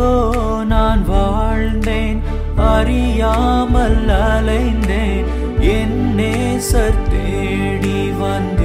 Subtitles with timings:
[0.00, 2.20] எங்கோ நான் வாழ்ந்தேன்
[2.68, 5.26] அறியாமல் அலைந்தேன்.
[5.74, 6.32] என்னே
[6.68, 8.59] சர் தேடி வந்த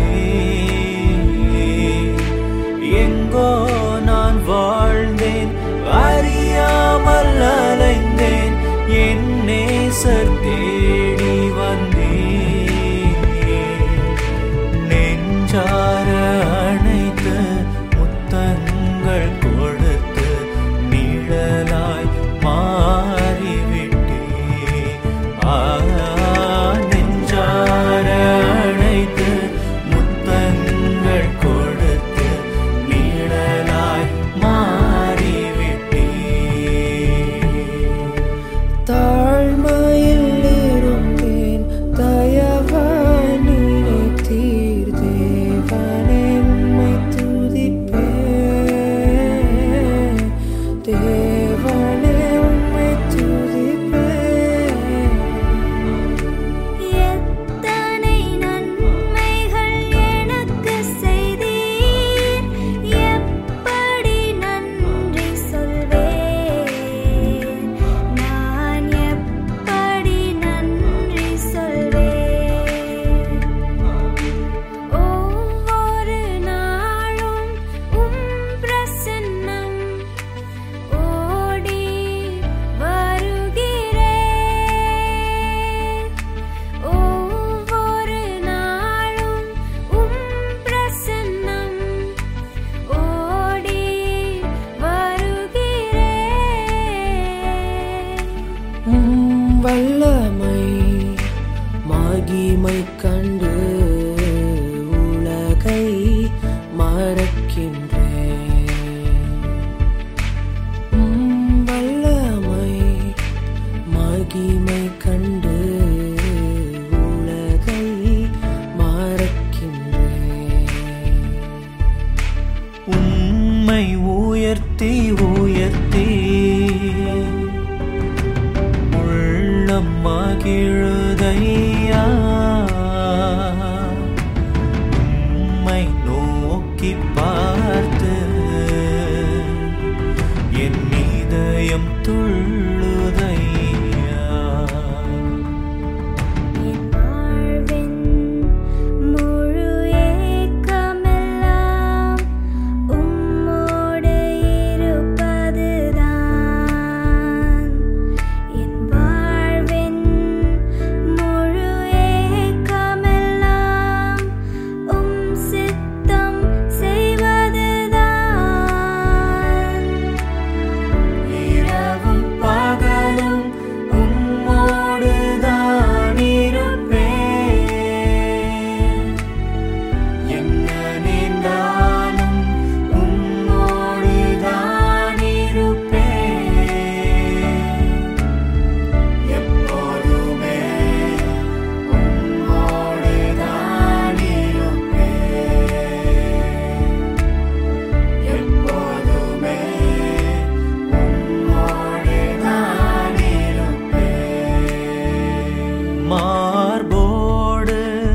[206.05, 208.05] மார்போடு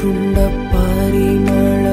[0.04, 0.38] கொண்ட
[0.72, 1.83] பரிமள